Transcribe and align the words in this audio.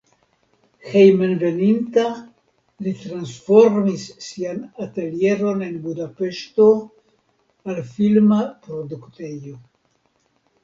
Hejmenveninta 0.91 2.05
li 2.85 2.93
transformis 3.01 4.05
sian 4.27 4.57
atelieron 4.85 5.61
en 5.67 5.75
Budapeŝto 5.83 6.67
al 7.73 7.83
filma 7.93 8.39
produktejo. 8.65 9.55